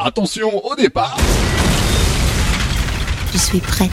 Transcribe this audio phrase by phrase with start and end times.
[0.00, 1.16] Attention au départ
[3.32, 3.90] Je suis prête.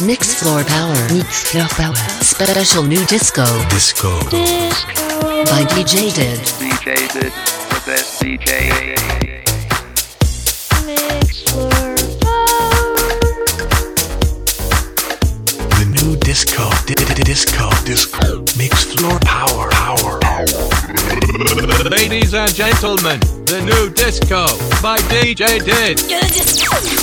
[0.00, 0.96] Mix Floor Power.
[1.12, 1.94] Mix Floor Power.
[2.22, 3.44] Special New Disco.
[3.68, 4.08] Disco.
[4.30, 6.40] By DJ Did.
[6.58, 7.32] DJ Did.
[7.68, 8.70] The best DJ.
[10.86, 13.18] Mix Floor Power.
[15.76, 16.70] The new disco.
[16.86, 17.68] Disco.
[17.84, 18.44] Disco.
[18.56, 19.68] Mix Floor Power.
[19.68, 20.18] Power.
[20.20, 20.77] Power.
[20.88, 24.46] Ladies and gentlemen, the nu-disco
[24.80, 26.97] by DJ Did.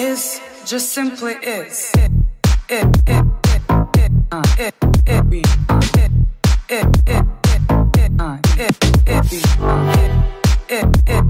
[0.00, 1.92] is just simply is.
[1.94, 2.10] It,
[2.70, 3.24] it, it,
[3.98, 4.74] it, uh, it,
[5.06, 6.10] it, be, uh, it,
[6.70, 7.62] it, it, it,
[7.98, 8.76] it, uh, it,
[9.06, 9.96] it, be, uh,
[10.68, 11.29] it, it, it.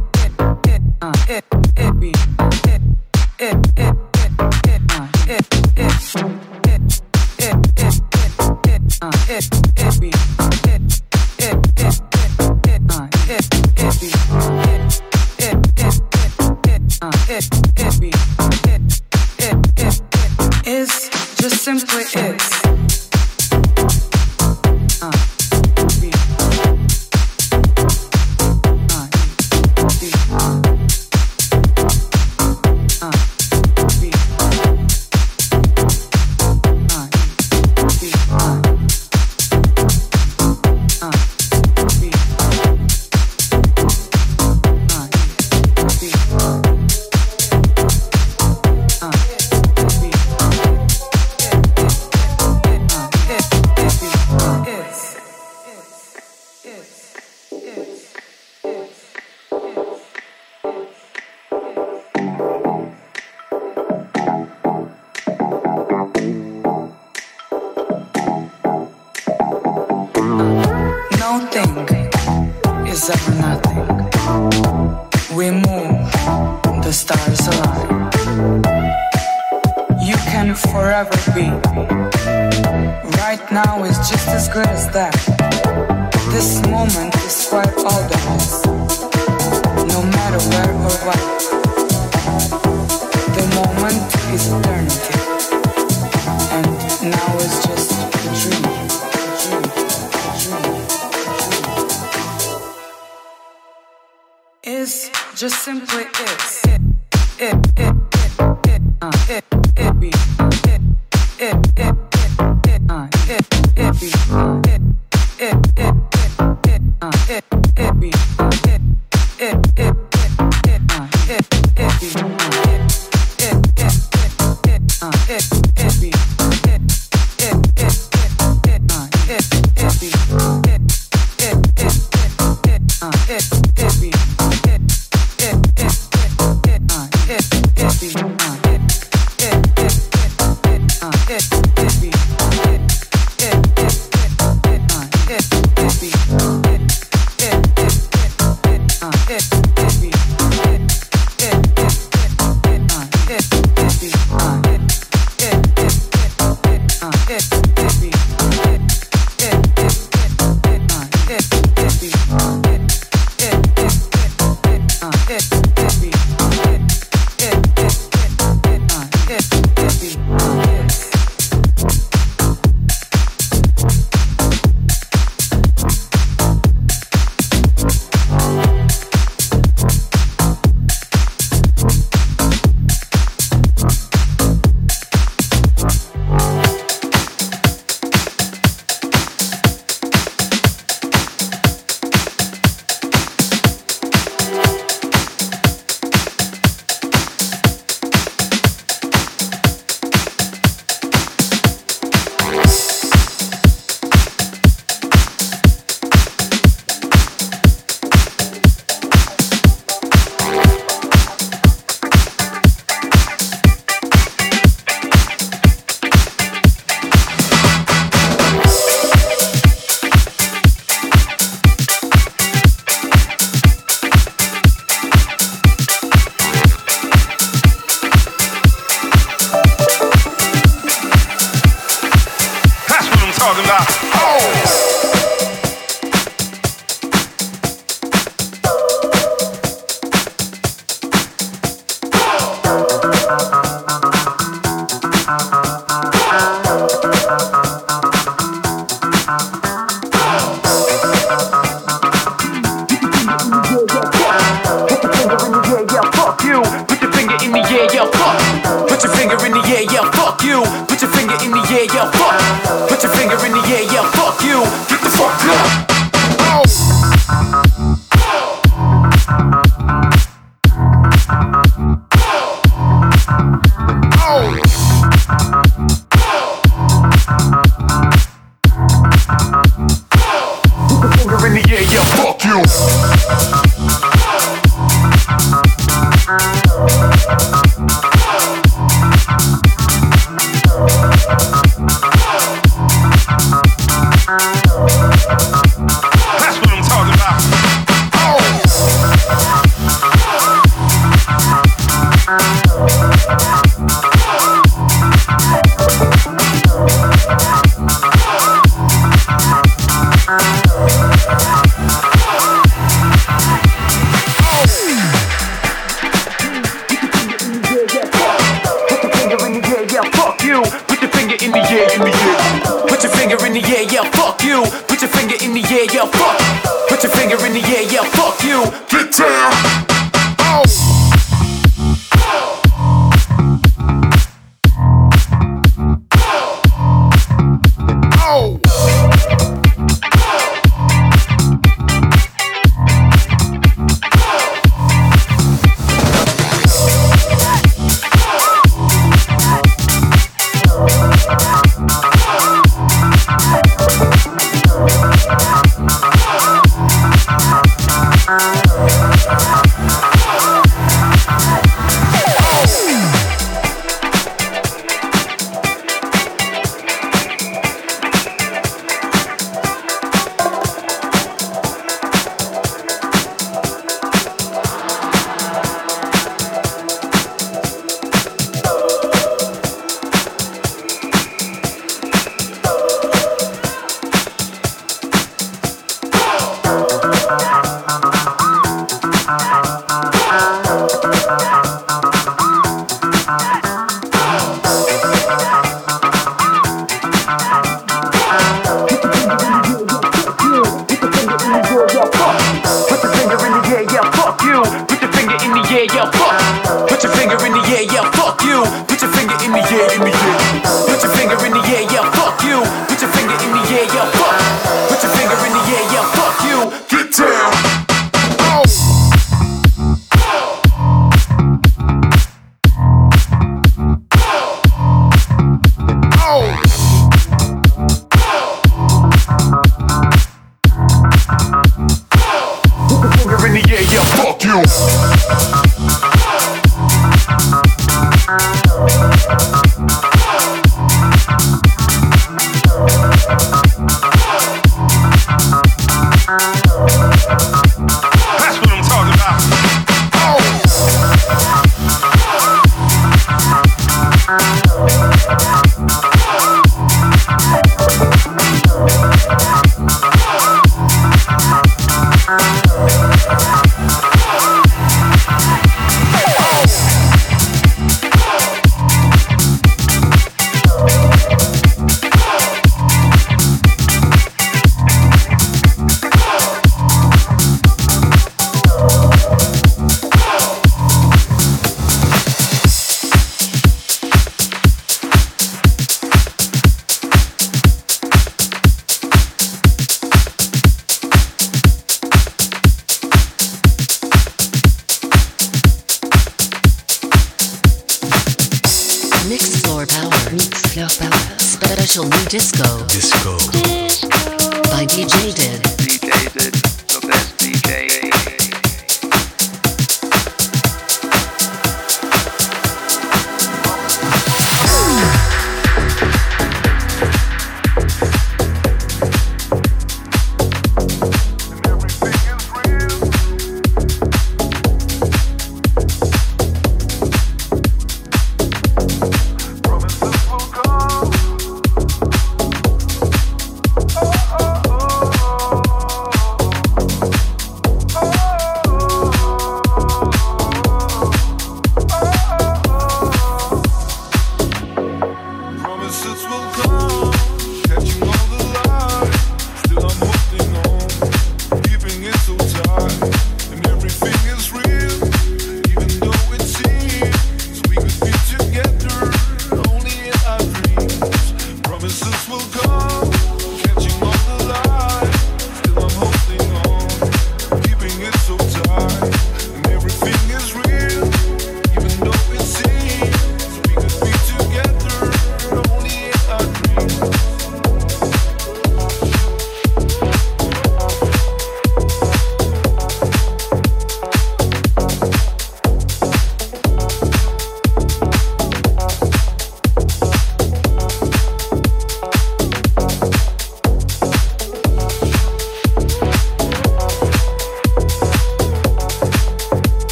[434.51, 435.00] Yeah,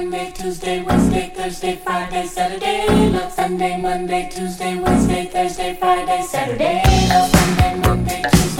[0.00, 7.30] Monday, Tuesday, Wednesday, Thursday, Friday, Saturday, love Sunday, Monday, Tuesday, Wednesday, Thursday, Friday, Saturday, love
[7.30, 8.59] Sunday, Monday, Tuesday.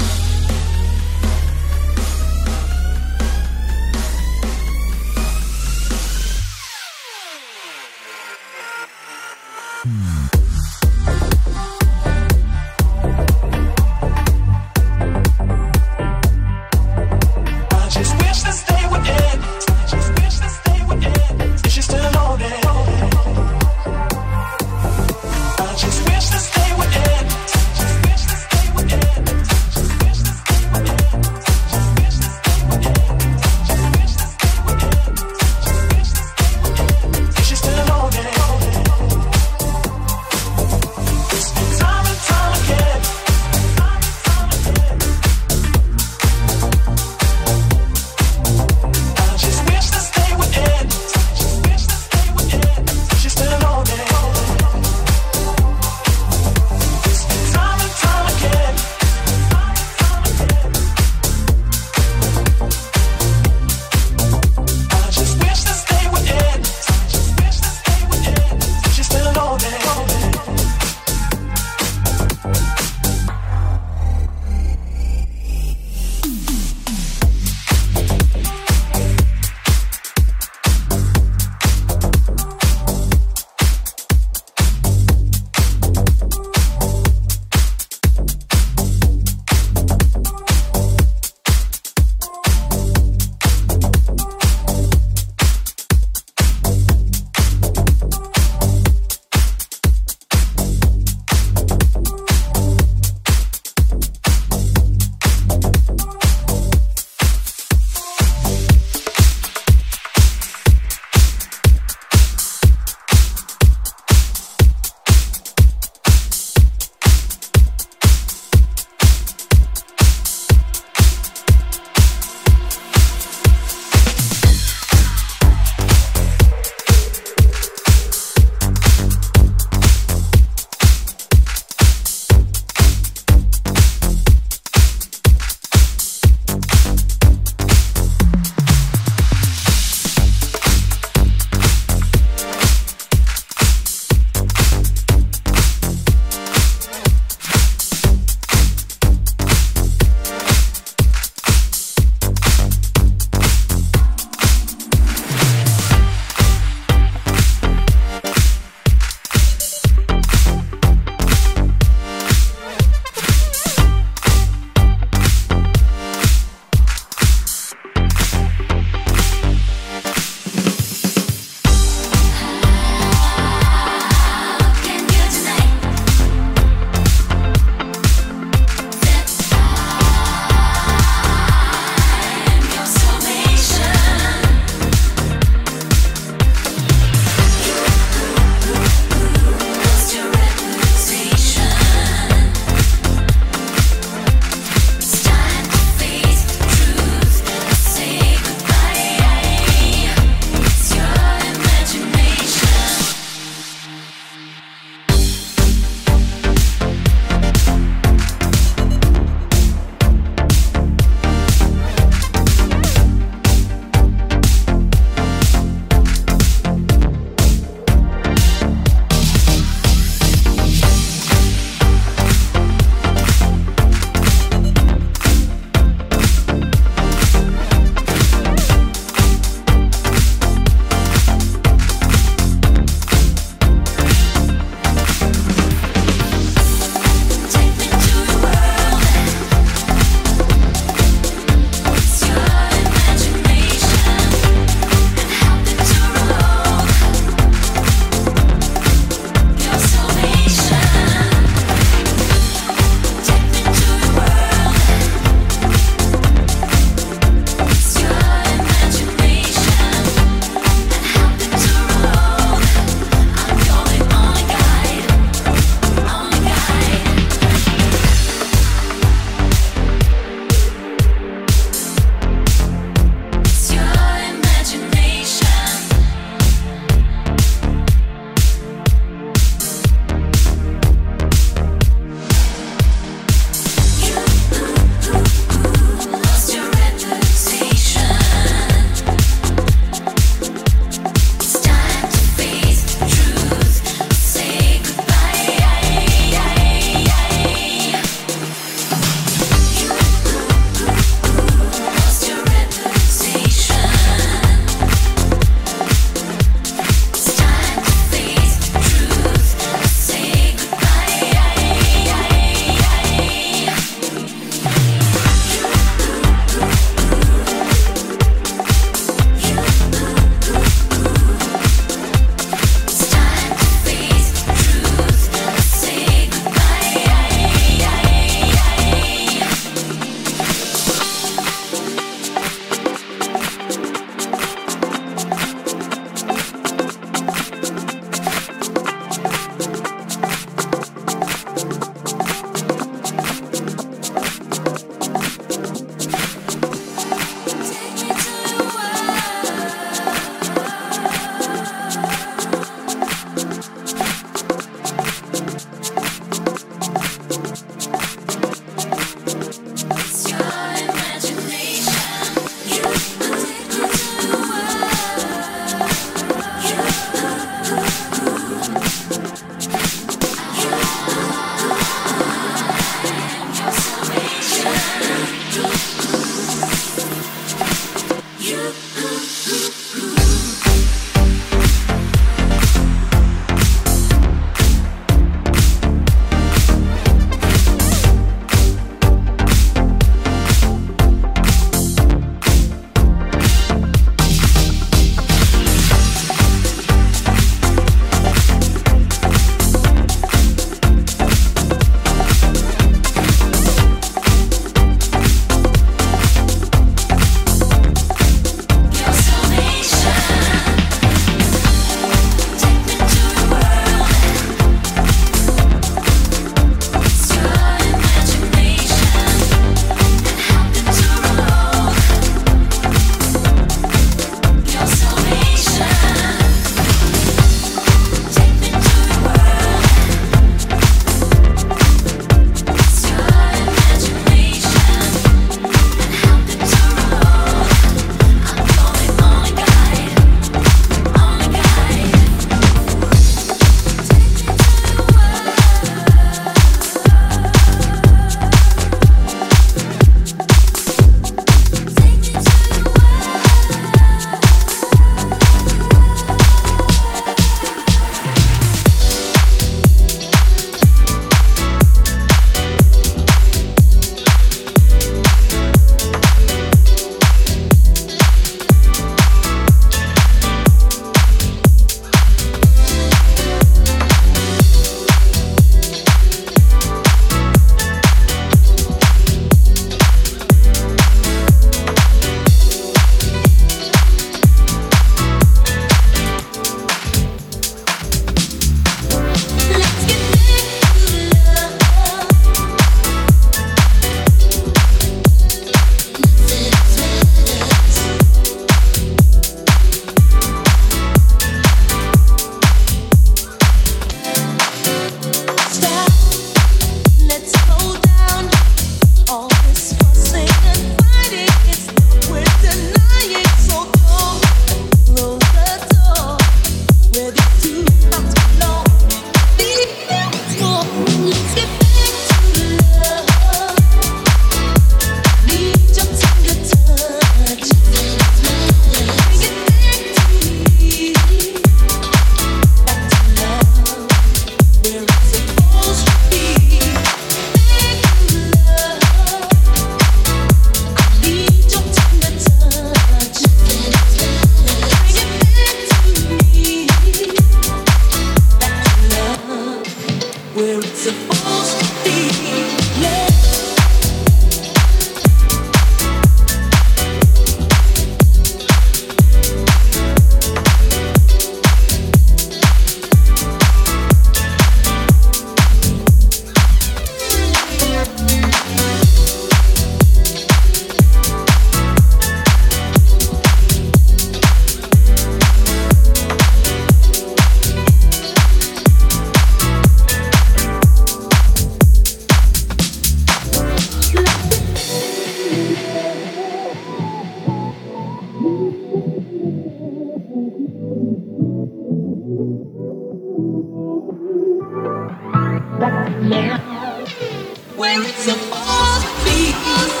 [597.77, 600.00] Where it's supposed to be.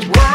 [0.00, 0.27] And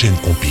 [0.00, 0.47] chaîne complète.